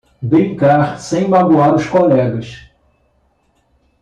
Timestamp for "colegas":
1.87-2.67